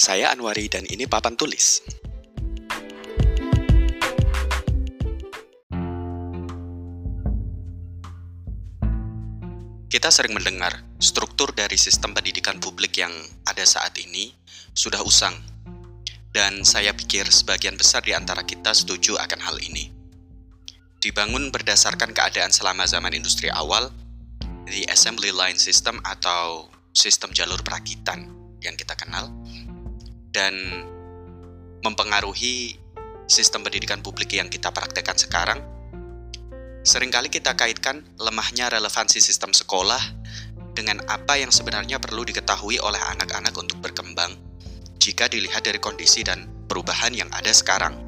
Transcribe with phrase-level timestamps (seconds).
[0.00, 1.84] Saya Anwari dan ini papan tulis.
[9.92, 13.12] Kita sering mendengar struktur dari sistem pendidikan publik yang
[13.44, 14.32] ada saat ini
[14.72, 15.36] sudah usang.
[16.32, 19.92] Dan saya pikir sebagian besar di antara kita setuju akan hal ini.
[20.96, 23.92] Dibangun berdasarkan keadaan selama zaman industri awal,
[24.64, 28.32] the assembly line system atau sistem jalur perakitan
[28.64, 29.28] yang kita kenal,
[30.40, 30.56] dan
[31.84, 32.80] mempengaruhi
[33.28, 35.60] sistem pendidikan publik yang kita praktekkan sekarang,
[36.80, 40.00] Seringkali kita kaitkan lemahnya relevansi sistem sekolah
[40.72, 44.32] dengan apa yang sebenarnya perlu diketahui oleh anak-anak untuk berkembang
[44.96, 48.00] jika dilihat dari kondisi dan perubahan yang ada sekarang.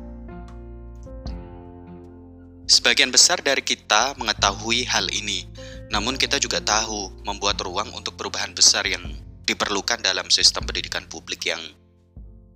[2.65, 5.45] Sebagian besar dari kita mengetahui hal ini,
[5.93, 9.05] namun kita juga tahu membuat ruang untuk perubahan besar yang
[9.45, 11.61] diperlukan dalam sistem pendidikan publik yang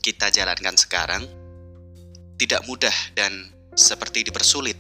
[0.07, 1.27] kita jalankan sekarang
[2.39, 4.79] tidak mudah dan seperti dipersulit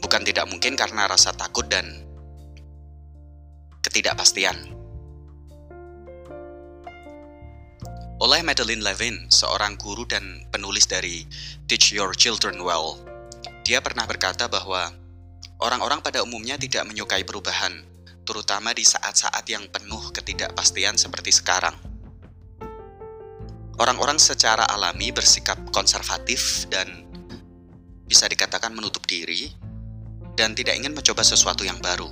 [0.00, 1.84] bukan tidak mungkin karena rasa takut dan
[3.84, 4.56] ketidakpastian.
[8.24, 11.28] Oleh Madeline Levin, seorang guru dan penulis dari
[11.68, 12.96] Teach Your Children Well,
[13.68, 14.88] dia pernah berkata bahwa
[15.60, 17.84] orang-orang pada umumnya tidak menyukai perubahan,
[18.24, 21.93] terutama di saat-saat yang penuh ketidakpastian seperti sekarang.
[23.74, 26.86] Orang-orang secara alami bersikap konservatif dan
[28.06, 29.50] bisa dikatakan menutup diri
[30.38, 32.06] dan tidak ingin mencoba sesuatu yang baru.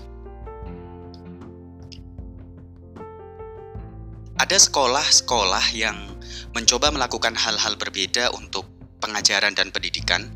[4.42, 6.18] Ada sekolah-sekolah yang
[6.50, 8.66] mencoba melakukan hal-hal berbeda untuk
[8.98, 10.34] pengajaran dan pendidikan,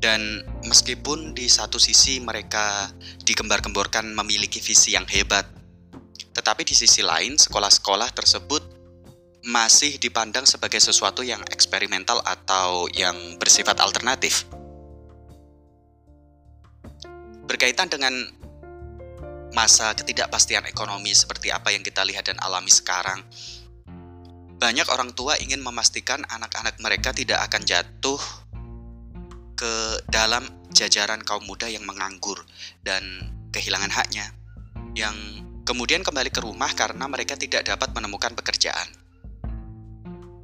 [0.00, 2.88] dan meskipun di satu sisi mereka
[3.28, 5.44] digembar-gemborkan memiliki visi yang hebat,
[6.32, 8.75] tetapi di sisi lain sekolah-sekolah tersebut
[9.46, 14.42] masih dipandang sebagai sesuatu yang eksperimental atau yang bersifat alternatif.
[17.46, 18.10] Berkaitan dengan
[19.54, 23.22] masa ketidakpastian ekonomi seperti apa yang kita lihat dan alami sekarang,
[24.58, 28.18] banyak orang tua ingin memastikan anak-anak mereka tidak akan jatuh
[29.54, 30.42] ke dalam
[30.74, 32.42] jajaran kaum muda yang menganggur
[32.82, 34.26] dan kehilangan haknya,
[34.98, 35.14] yang
[35.62, 39.05] kemudian kembali ke rumah karena mereka tidak dapat menemukan pekerjaan.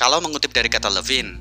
[0.03, 1.39] Kalau mengutip dari kata Levin,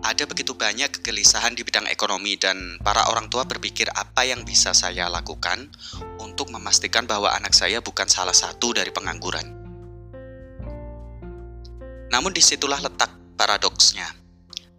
[0.00, 4.72] ada begitu banyak kegelisahan di bidang ekonomi dan para orang tua berpikir apa yang bisa
[4.72, 5.68] saya lakukan
[6.24, 9.44] untuk memastikan bahwa anak saya bukan salah satu dari pengangguran.
[12.08, 14.08] Namun di situlah letak paradoksnya.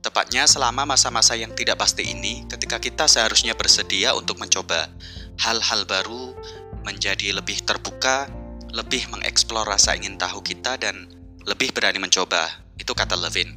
[0.01, 4.89] Tepatnya selama masa-masa yang tidak pasti ini, ketika kita seharusnya bersedia untuk mencoba
[5.37, 6.33] hal-hal baru,
[6.81, 8.25] menjadi lebih terbuka,
[8.73, 12.70] lebih mengeksplor rasa ingin tahu kita, dan lebih berani mencoba.
[12.81, 13.53] Itu kata Levin.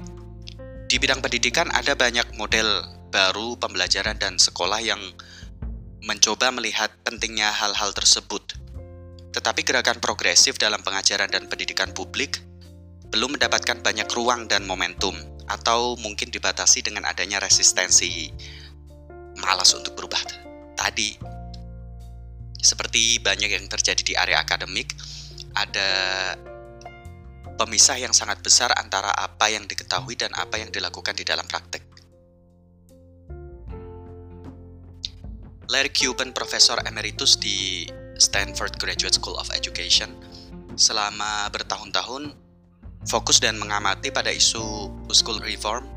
[0.84, 5.00] Di bidang pendidikan ada banyak model baru pembelajaran dan sekolah yang
[6.04, 8.60] mencoba melihat pentingnya hal-hal tersebut.
[9.32, 12.44] Tetapi gerakan progresif dalam pengajaran dan pendidikan publik
[13.08, 15.16] belum mendapatkan banyak ruang dan momentum
[15.48, 18.28] atau mungkin dibatasi dengan adanya resistensi
[19.40, 20.20] malas untuk berubah
[20.76, 21.16] tadi.
[22.60, 24.92] Seperti banyak yang terjadi di area akademik,
[25.56, 25.88] ada
[27.54, 31.82] pemisah yang sangat besar antara apa yang diketahui dan apa yang dilakukan di dalam praktek.
[35.70, 37.88] Larry Cuban, profesor emeritus di
[38.20, 40.12] Stanford Graduate School of Education,
[40.76, 42.36] selama bertahun-tahun
[43.08, 45.88] fokus dan mengamati pada isu school reform,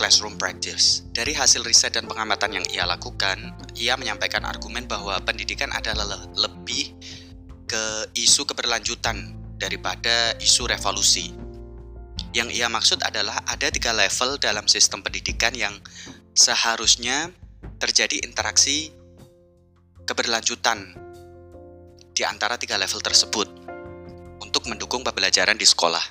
[0.00, 1.04] classroom practice.
[1.12, 6.96] Dari hasil riset dan pengamatan yang ia lakukan, ia menyampaikan argumen bahwa pendidikan adalah lebih
[7.68, 11.36] ke isu keberlanjutan daripada isu revolusi.
[12.32, 15.76] Yang ia maksud adalah ada tiga level dalam sistem pendidikan yang
[16.32, 17.28] seharusnya
[17.76, 18.88] terjadi interaksi
[20.08, 20.96] keberlanjutan
[22.16, 23.48] di antara tiga level tersebut
[24.40, 26.02] untuk mendukung pembelajaran di sekolah.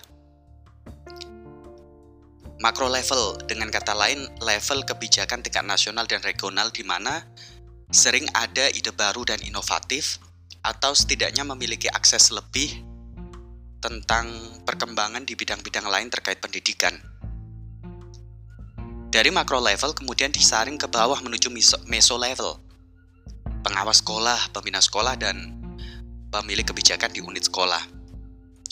[2.59, 7.23] Makro level, dengan kata lain, level kebijakan tingkat nasional dan regional di mana
[7.87, 10.19] sering ada ide baru dan inovatif
[10.59, 12.88] atau setidaknya memiliki akses lebih
[13.79, 14.29] tentang
[14.67, 16.95] perkembangan di bidang-bidang lain terkait pendidikan.
[19.09, 21.49] Dari makro level kemudian disaring ke bawah menuju
[21.89, 22.61] meso level.
[23.65, 25.57] Pengawas sekolah, pembina sekolah, dan
[26.29, 27.81] pemilik kebijakan di unit sekolah.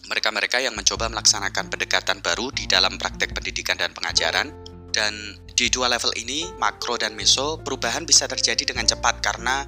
[0.07, 4.53] Mereka-mereka yang mencoba melaksanakan pendekatan baru di dalam praktek pendidikan dan pengajaran,
[4.93, 5.11] dan
[5.57, 9.65] di dua level ini, makro dan meso, perubahan bisa terjadi dengan cepat karena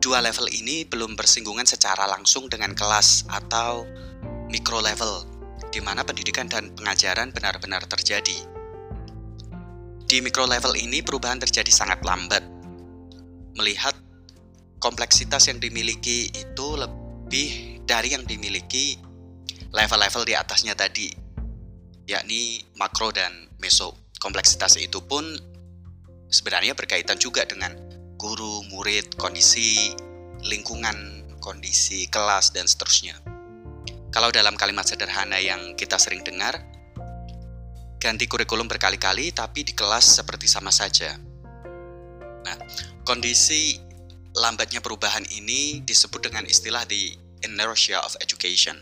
[0.00, 3.84] dua level ini belum bersinggungan secara langsung dengan kelas atau
[4.50, 5.30] micro level
[5.70, 8.34] di mana pendidikan dan pengajaran benar-benar terjadi.
[10.10, 12.42] Di mikro level ini perubahan terjadi sangat lambat.
[13.54, 13.94] Melihat
[14.82, 18.98] kompleksitas yang dimiliki itu lebih dari yang dimiliki
[19.70, 21.14] level-level di atasnya tadi,
[22.10, 23.94] yakni makro dan meso.
[24.18, 25.22] Kompleksitas itu pun
[26.26, 27.70] sebenarnya berkaitan juga dengan
[28.18, 29.94] guru, murid, kondisi
[30.42, 33.29] lingkungan, kondisi kelas, dan seterusnya.
[34.10, 36.58] Kalau dalam kalimat sederhana yang kita sering dengar,
[38.02, 41.14] ganti kurikulum berkali-kali, tapi di kelas seperti sama saja.
[42.42, 42.56] Nah,
[43.06, 43.78] kondisi
[44.34, 47.14] lambatnya perubahan ini disebut dengan istilah the
[47.46, 48.74] inertia of education.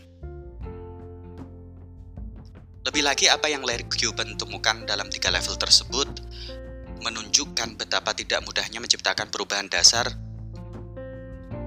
[2.88, 6.08] Lebih lagi apa yang Larry Cuban temukan dalam tiga level tersebut
[7.04, 10.08] menunjukkan betapa tidak mudahnya menciptakan perubahan dasar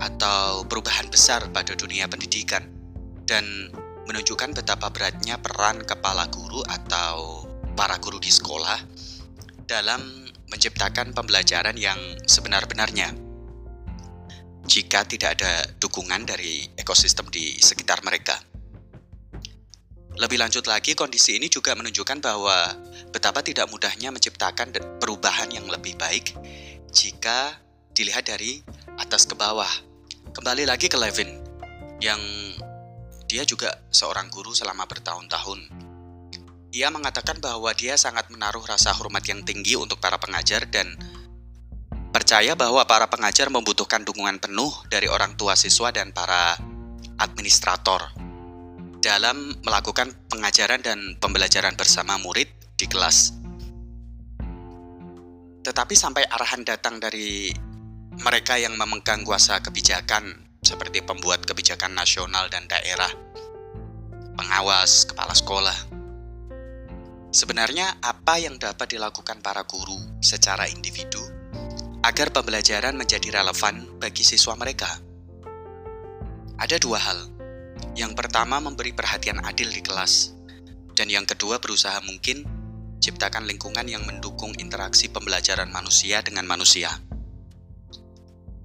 [0.02, 2.81] atau perubahan besar pada dunia pendidikan
[3.32, 3.72] dan
[4.04, 7.48] menunjukkan betapa beratnya peran kepala guru atau
[7.80, 8.76] para guru di sekolah
[9.64, 10.04] dalam
[10.52, 11.96] menciptakan pembelajaran yang
[12.28, 13.16] sebenar-benarnya.
[14.68, 18.36] Jika tidak ada dukungan dari ekosistem di sekitar mereka.
[20.20, 22.68] Lebih lanjut lagi, kondisi ini juga menunjukkan bahwa
[23.16, 26.36] betapa tidak mudahnya menciptakan perubahan yang lebih baik
[26.92, 27.56] jika
[27.96, 28.60] dilihat dari
[29.00, 29.72] atas ke bawah
[30.32, 31.44] Kembali lagi ke Levin,
[32.00, 32.16] yang
[33.32, 35.72] dia juga seorang guru selama bertahun-tahun.
[36.76, 41.00] Ia mengatakan bahwa dia sangat menaruh rasa hormat yang tinggi untuk para pengajar dan
[42.12, 46.60] percaya bahwa para pengajar membutuhkan dukungan penuh dari orang tua siswa dan para
[47.24, 48.12] administrator
[49.00, 53.32] dalam melakukan pengajaran dan pembelajaran bersama murid di kelas.
[55.64, 57.48] Tetapi sampai arahan datang dari
[58.20, 63.10] mereka yang memegang kuasa kebijakan seperti pembuat kebijakan nasional dan daerah,
[64.38, 65.74] pengawas, kepala sekolah.
[67.34, 71.18] Sebenarnya apa yang dapat dilakukan para guru secara individu
[72.06, 75.02] agar pembelajaran menjadi relevan bagi siswa mereka?
[76.62, 77.26] Ada dua hal.
[77.98, 80.38] Yang pertama memberi perhatian adil di kelas,
[80.94, 82.46] dan yang kedua berusaha mungkin
[83.02, 87.11] ciptakan lingkungan yang mendukung interaksi pembelajaran manusia dengan manusia.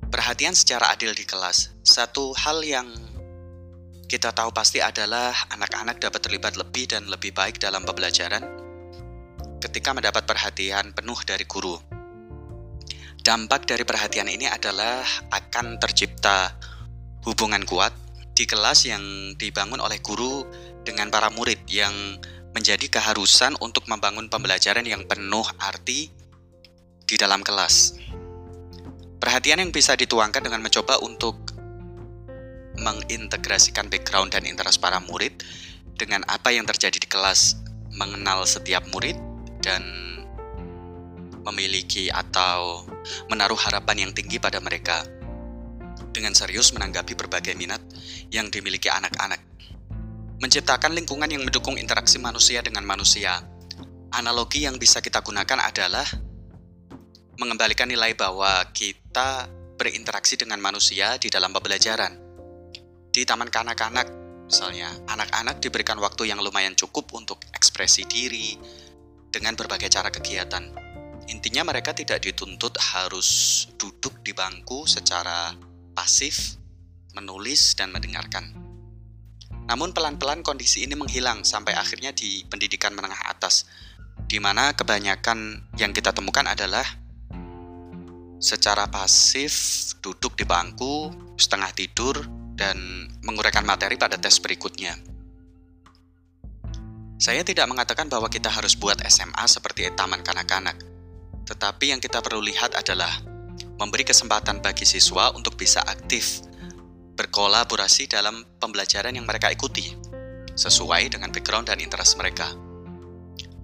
[0.07, 1.75] Perhatian secara adil di kelas.
[1.83, 2.87] Satu hal yang
[4.07, 8.47] kita tahu pasti adalah anak-anak dapat terlibat lebih dan lebih baik dalam pembelajaran
[9.59, 11.75] ketika mendapat perhatian penuh dari guru.
[13.19, 15.03] Dampak dari perhatian ini adalah
[15.35, 16.55] akan tercipta
[17.27, 17.91] hubungan kuat
[18.39, 20.47] di kelas yang dibangun oleh guru
[20.87, 22.23] dengan para murid yang
[22.55, 26.15] menjadi keharusan untuk membangun pembelajaran yang penuh arti
[27.03, 27.99] di dalam kelas.
[29.27, 31.35] Perhatian yang bisa dituangkan dengan mencoba untuk
[32.79, 35.43] mengintegrasikan background dan interest para murid
[35.99, 37.59] dengan apa yang terjadi di kelas,
[37.99, 39.19] mengenal setiap murid
[39.67, 39.83] dan
[41.43, 42.87] memiliki atau
[43.27, 45.03] menaruh harapan yang tinggi pada mereka
[46.15, 47.83] dengan serius menanggapi berbagai minat
[48.31, 49.43] yang dimiliki anak-anak.
[50.39, 53.43] Menciptakan lingkungan yang mendukung interaksi manusia dengan manusia.
[54.15, 56.07] Analogi yang bisa kita gunakan adalah
[57.43, 59.06] mengembalikan nilai bahwa kita
[59.77, 62.13] berinteraksi dengan manusia di dalam pembelajaran.
[63.13, 64.09] Di taman kanak-kanak,
[64.45, 68.57] misalnya, anak-anak diberikan waktu yang lumayan cukup untuk ekspresi diri
[69.33, 70.65] dengan berbagai cara kegiatan.
[71.33, 75.57] Intinya mereka tidak dituntut harus duduk di bangku secara
[75.97, 76.61] pasif,
[77.17, 78.53] menulis, dan mendengarkan.
[79.67, 83.67] Namun pelan-pelan kondisi ini menghilang sampai akhirnya di pendidikan menengah atas,
[84.29, 86.87] di mana kebanyakan yang kita temukan adalah
[88.39, 89.53] secara pasif
[90.01, 92.17] duduk di bangku, setengah tidur,
[92.57, 92.77] dan
[93.25, 94.97] menguraikan materi pada tes berikutnya.
[97.17, 100.77] Saya tidak mengatakan bahwa kita harus buat SMA seperti taman kanak-kanak,
[101.49, 103.13] tetapi yang kita perlu lihat adalah
[103.81, 106.45] memberi kesempatan bagi siswa untuk bisa aktif
[107.17, 109.97] berkolaborasi dalam pembelajaran yang mereka ikuti,
[110.53, 112.53] sesuai dengan background dan interest mereka.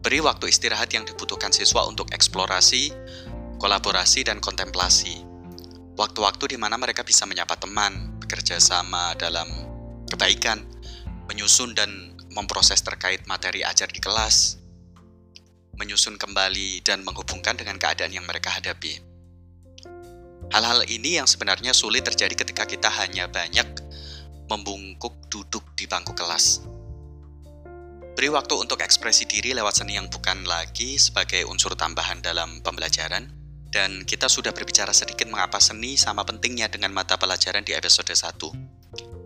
[0.03, 2.91] Beri waktu istirahat yang dibutuhkan siswa untuk eksplorasi,
[3.63, 5.23] kolaborasi, dan kontemplasi.
[5.95, 9.47] Waktu-waktu di mana mereka bisa menyapa teman, bekerja sama dalam
[10.11, 10.67] kebaikan,
[11.31, 14.59] menyusun dan memproses terkait materi ajar di kelas,
[15.79, 18.99] menyusun kembali dan menghubungkan dengan keadaan yang mereka hadapi.
[20.51, 23.79] Hal-hal ini yang sebenarnya sulit terjadi ketika kita hanya banyak
[24.51, 26.67] membungkuk duduk di bangku kelas.
[28.13, 33.42] Beri waktu untuk ekspresi diri lewat seni yang bukan lagi sebagai unsur tambahan dalam pembelajaran,
[33.73, 38.37] dan kita sudah berbicara sedikit mengapa seni sama pentingnya dengan mata pelajaran di episode 1.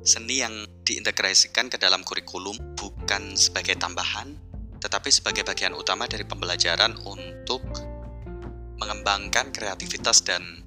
[0.06, 0.54] seni yang
[0.86, 4.38] diintegrasikan ke dalam kurikulum bukan sebagai tambahan,
[4.78, 7.58] tetapi sebagai bagian utama dari pembelajaran untuk
[8.78, 10.62] mengembangkan kreativitas dan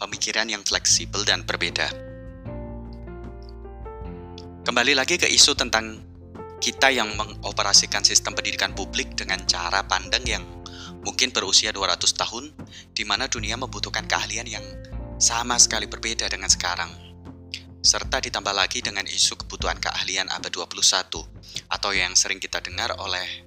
[0.00, 1.92] pemikiran yang fleksibel dan berbeda.
[4.64, 6.00] Kembali lagi ke isu tentang
[6.56, 10.53] kita yang mengoperasikan sistem pendidikan publik dengan cara pandang yang
[11.04, 12.50] mungkin berusia 200 tahun,
[12.96, 14.64] di mana dunia membutuhkan keahlian yang
[15.20, 16.90] sama sekali berbeda dengan sekarang.
[17.84, 21.20] Serta ditambah lagi dengan isu kebutuhan keahlian abad 21,
[21.68, 23.44] atau yang sering kita dengar oleh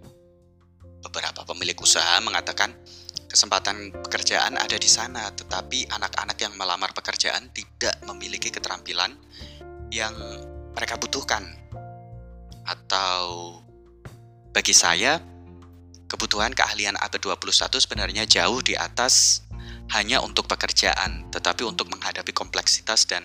[1.01, 2.73] beberapa pemilik usaha mengatakan
[3.27, 9.17] kesempatan pekerjaan ada di sana, tetapi anak-anak yang melamar pekerjaan tidak memiliki keterampilan
[9.89, 10.13] yang
[10.77, 11.43] mereka butuhkan.
[12.67, 13.59] Atau
[14.53, 15.17] bagi saya,
[16.07, 19.43] kebutuhan keahlian abad 21 sebenarnya jauh di atas
[19.95, 23.23] hanya untuk pekerjaan, tetapi untuk menghadapi kompleksitas dan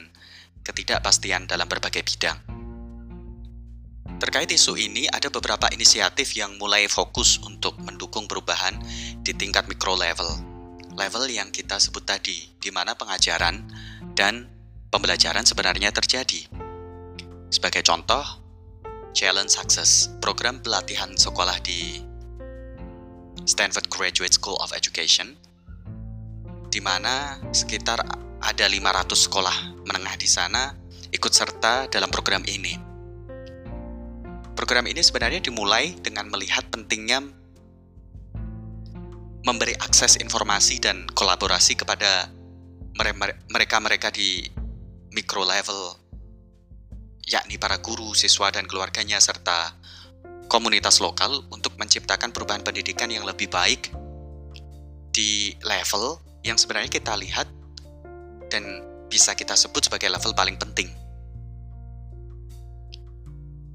[0.63, 2.39] ketidakpastian dalam berbagai bidang.
[4.23, 8.79] Terkait isu ini, ada beberapa inisiatif yang mulai fokus untuk mendukung perubahan
[9.27, 10.31] di tingkat mikro level.
[10.95, 13.67] Level yang kita sebut tadi, di mana pengajaran
[14.15, 14.47] dan
[14.95, 16.47] pembelajaran sebenarnya terjadi.
[17.51, 18.23] Sebagai contoh,
[19.11, 22.12] Challenge Success, program pelatihan sekolah di
[23.45, 25.35] Stanford Graduate School of Education,
[26.71, 28.03] di mana sekitar
[28.43, 29.57] ada 500 sekolah
[29.87, 30.75] menengah di sana
[31.13, 32.75] ikut serta dalam program ini.
[34.53, 37.23] Program ini sebenarnya dimulai dengan melihat pentingnya
[39.43, 42.31] memberi akses informasi dan kolaborasi kepada
[43.51, 44.47] mereka-mereka di
[45.11, 45.99] micro level
[47.27, 49.75] yakni para guru, siswa, dan keluarganya, serta
[50.53, 53.89] komunitas lokal untuk menciptakan perubahan pendidikan yang lebih baik
[55.09, 57.49] di level yang sebenarnya kita lihat
[58.53, 60.93] dan bisa kita sebut sebagai level paling penting.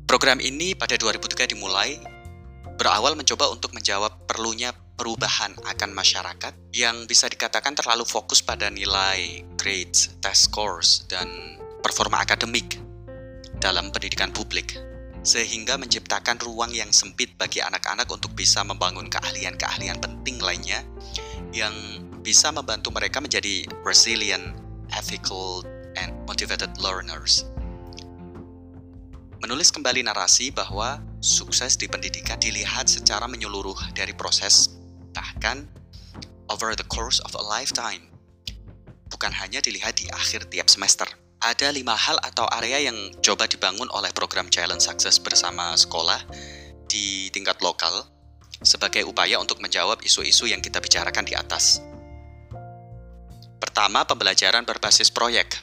[0.06, 1.98] Program ini pada 2003 dimulai
[2.78, 9.42] berawal mencoba untuk menjawab perlunya perubahan akan masyarakat yang bisa dikatakan terlalu fokus pada nilai,
[9.58, 12.78] grades, test scores, dan performa akademik
[13.58, 14.78] dalam pendidikan publik,
[15.28, 20.88] sehingga menciptakan ruang yang sempit bagi anak-anak untuk bisa membangun keahlian-keahlian penting lainnya
[21.52, 21.76] yang
[22.24, 24.56] bisa membantu mereka menjadi resilient,
[24.96, 25.68] ethical,
[26.00, 27.44] and motivated learners.
[29.44, 34.80] Menulis kembali narasi bahwa sukses di pendidikan dilihat secara menyeluruh dari proses,
[35.12, 35.68] bahkan
[36.48, 38.08] over the course of a lifetime,
[39.12, 43.86] bukan hanya dilihat di akhir tiap semester ada lima hal atau area yang coba dibangun
[43.94, 46.26] oleh program Challenge Success bersama sekolah
[46.90, 48.10] di tingkat lokal
[48.66, 51.78] sebagai upaya untuk menjawab isu-isu yang kita bicarakan di atas.
[53.62, 55.62] Pertama, pembelajaran berbasis proyek.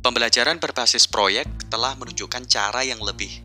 [0.00, 3.44] Pembelajaran berbasis proyek telah menunjukkan cara yang lebih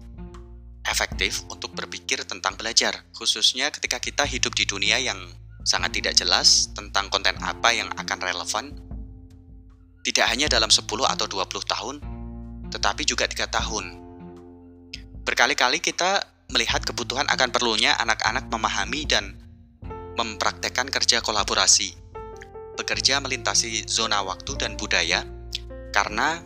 [0.87, 5.19] efektif untuk berpikir tentang belajar, khususnya ketika kita hidup di dunia yang
[5.67, 8.92] sangat tidak jelas tentang konten apa yang akan relevan
[10.03, 11.95] tidak hanya dalam 10 atau 20 tahun,
[12.69, 14.03] tetapi juga tiga tahun.
[15.23, 16.19] Berkali-kali kita
[16.51, 19.39] melihat kebutuhan akan perlunya anak-anak memahami dan
[20.19, 21.95] mempraktekkan kerja kolaborasi,
[22.75, 25.23] bekerja melintasi zona waktu dan budaya,
[25.95, 26.43] karena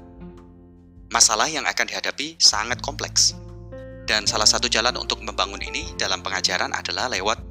[1.09, 3.33] masalah yang akan dihadapi sangat kompleks.
[4.07, 7.43] Dan salah satu jalan untuk membangun ini dalam pengajaran adalah lewat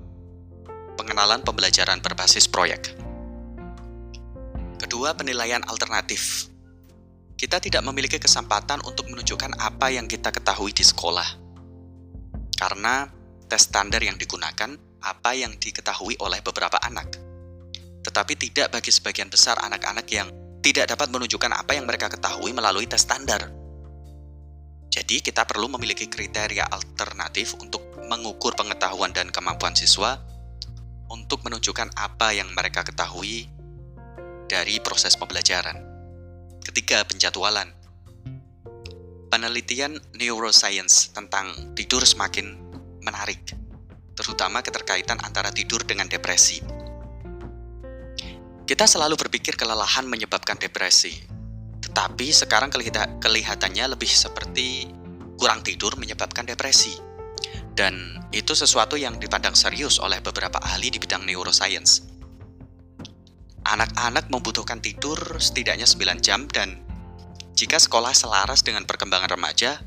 [0.97, 3.06] pengenalan pembelajaran berbasis proyek.
[4.77, 6.53] Kedua, penilaian alternatif.
[7.37, 11.25] Kita tidak memiliki kesempatan untuk menunjukkan apa yang kita ketahui di sekolah.
[12.57, 13.09] Karena
[13.49, 17.09] tes standar yang digunakan apa yang diketahui oleh beberapa anak.
[18.05, 20.29] Tetapi tidak bagi sebagian besar anak-anak yang
[20.61, 23.49] tidak dapat menunjukkan apa yang mereka ketahui melalui tes standar.
[24.93, 30.21] Jadi, kita perlu memiliki kriteria alternatif untuk mengukur pengetahuan dan kemampuan siswa
[31.09, 33.56] untuk menunjukkan apa yang mereka ketahui
[34.47, 35.77] dari proses pembelajaran.
[36.63, 37.71] Ketiga, penjadwalan.
[39.27, 42.55] Penelitian neuroscience tentang tidur semakin
[43.03, 43.43] menarik,
[44.15, 46.63] terutama keterkaitan antara tidur dengan depresi.
[48.67, 51.15] Kita selalu berpikir kelelahan menyebabkan depresi,
[51.83, 52.71] tetapi sekarang
[53.23, 54.91] kelihatannya lebih seperti
[55.39, 56.95] kurang tidur menyebabkan depresi.
[57.77, 62.16] Dan itu sesuatu yang dipandang serius oleh beberapa ahli di bidang neuroscience
[63.67, 66.87] anak-anak membutuhkan tidur setidaknya 9 jam dan
[67.57, 69.81] jika sekolah selaras dengan perkembangan remaja,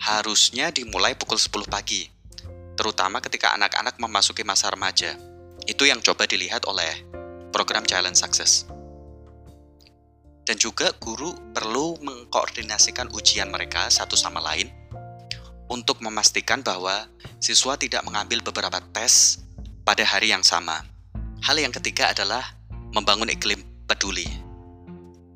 [0.00, 2.08] harusnya dimulai pukul 10 pagi,
[2.74, 5.14] terutama ketika anak-anak memasuki masa remaja.
[5.68, 7.04] Itu yang coba dilihat oleh
[7.52, 8.64] program Challenge Success.
[10.48, 14.72] Dan juga guru perlu mengkoordinasikan ujian mereka satu sama lain
[15.68, 17.04] untuk memastikan bahwa
[17.36, 19.44] siswa tidak mengambil beberapa tes
[19.84, 20.88] pada hari yang sama.
[21.44, 22.57] Hal yang ketiga adalah
[22.92, 24.26] membangun iklim peduli.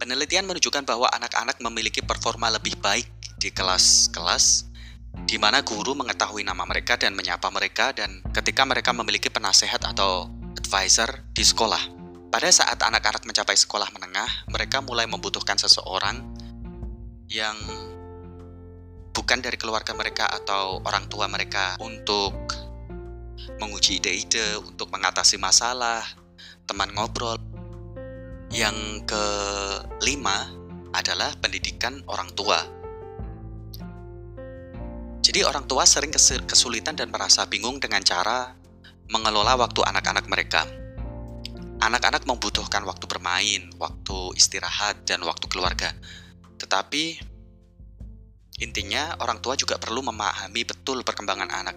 [0.00, 3.06] Penelitian menunjukkan bahwa anak-anak memiliki performa lebih baik
[3.38, 4.70] di kelas-kelas
[5.28, 10.26] di mana guru mengetahui nama mereka dan menyapa mereka dan ketika mereka memiliki penasehat atau
[10.56, 12.00] advisor di sekolah.
[12.32, 16.24] Pada saat anak-anak mencapai sekolah menengah, mereka mulai membutuhkan seseorang
[17.28, 17.54] yang
[19.12, 22.32] bukan dari keluarga mereka atau orang tua mereka untuk
[23.60, 26.00] menguji ide-ide, untuk mengatasi masalah,
[26.66, 27.38] teman ngobrol.
[28.52, 30.50] Yang kelima
[30.92, 32.60] adalah pendidikan orang tua.
[35.22, 36.12] Jadi orang tua sering
[36.44, 38.52] kesulitan dan merasa bingung dengan cara
[39.08, 40.68] mengelola waktu anak-anak mereka.
[41.82, 45.94] Anak-anak membutuhkan waktu bermain, waktu istirahat, dan waktu keluarga.
[46.58, 47.18] Tetapi
[48.60, 51.76] intinya orang tua juga perlu memahami betul perkembangan anak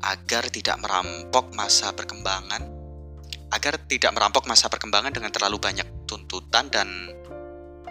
[0.00, 2.79] agar tidak merampok masa perkembangan,
[3.50, 6.86] agar tidak merampok masa perkembangan dengan terlalu banyak tuntutan dan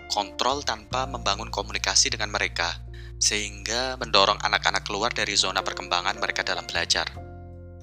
[0.09, 2.81] kontrol tanpa membangun komunikasi dengan mereka,
[3.21, 7.05] sehingga mendorong anak-anak keluar dari zona perkembangan mereka dalam belajar.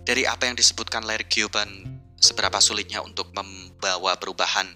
[0.02, 4.66] Dari apa yang disebutkan Larry Cuban seberapa sulitnya untuk membawa perubahan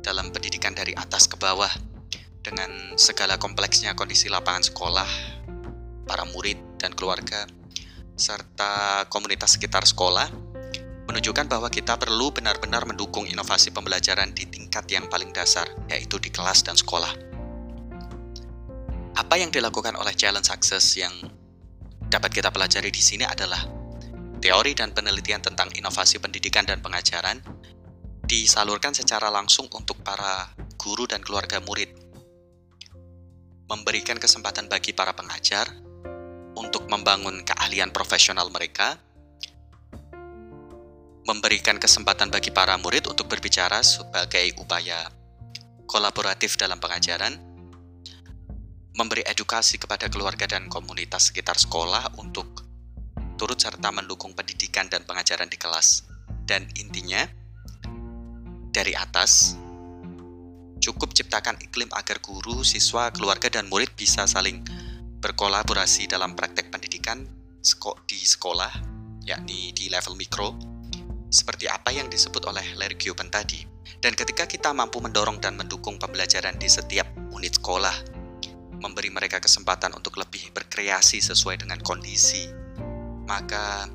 [0.00, 1.70] dalam pendidikan dari atas ke bawah
[2.40, 5.10] dengan segala kompleksnya kondisi lapangan sekolah,
[6.08, 7.44] para murid dan keluarga,
[8.16, 10.49] serta komunitas sekitar sekolah,
[11.08, 16.28] menunjukkan bahwa kita perlu benar-benar mendukung inovasi pembelajaran di tingkat yang paling dasar, yaitu di
[16.28, 17.12] kelas dan sekolah.
[19.16, 21.12] Apa yang dilakukan oleh Challenge Success yang
[22.10, 23.80] dapat kita pelajari di sini adalah
[24.40, 27.44] Teori dan penelitian tentang inovasi pendidikan dan pengajaran
[28.24, 30.48] disalurkan secara langsung untuk para
[30.80, 31.92] guru dan keluarga murid.
[33.68, 35.68] Memberikan kesempatan bagi para pengajar
[36.56, 38.96] untuk membangun keahlian profesional mereka,
[41.30, 45.06] memberikan kesempatan bagi para murid untuk berbicara sebagai upaya
[45.86, 47.38] kolaboratif dalam pengajaran,
[48.98, 52.66] memberi edukasi kepada keluarga dan komunitas sekitar sekolah untuk
[53.38, 56.02] turut serta mendukung pendidikan dan pengajaran di kelas.
[56.50, 57.22] Dan intinya,
[58.74, 59.54] dari atas,
[60.82, 64.66] cukup ciptakan iklim agar guru, siswa, keluarga, dan murid bisa saling
[65.22, 67.22] berkolaborasi dalam praktek pendidikan
[68.10, 68.72] di sekolah,
[69.22, 70.69] yakni di level mikro,
[71.30, 73.62] seperti apa yang disebut oleh Larry Cuban tadi.
[74.02, 77.94] Dan ketika kita mampu mendorong dan mendukung pembelajaran di setiap unit sekolah,
[78.82, 82.60] memberi mereka kesempatan untuk lebih berkreasi sesuai dengan kondisi
[83.30, 83.86] maka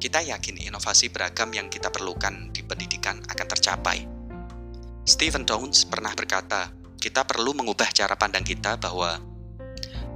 [0.00, 4.08] kita yakin inovasi beragam yang kita perlukan di pendidikan akan tercapai.
[5.04, 9.20] Stephen Downs pernah berkata, kita perlu mengubah cara pandang kita bahwa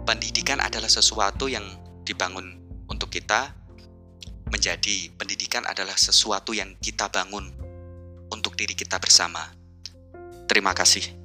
[0.09, 1.65] pendidikan adalah sesuatu yang
[2.09, 2.57] dibangun
[2.89, 3.53] untuk kita,
[4.49, 7.49] menjadi pendidikan adalah sesuatu yang kita bangun
[8.33, 9.49] untuk diri kita bersama.
[10.45, 11.24] Terima kasih.